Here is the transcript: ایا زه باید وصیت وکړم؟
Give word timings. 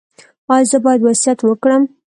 ایا 0.53 0.67
زه 0.71 0.77
باید 0.85 1.01
وصیت 1.03 1.39
وکړم؟ 1.43 1.83